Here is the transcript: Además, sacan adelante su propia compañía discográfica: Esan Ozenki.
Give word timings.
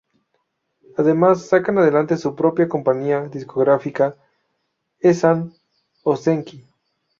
Además, 0.97 1.45
sacan 1.45 1.77
adelante 1.77 2.17
su 2.17 2.35
propia 2.35 2.67
compañía 2.67 3.27
discográfica: 3.27 4.17
Esan 4.97 5.53
Ozenki. 6.01 6.67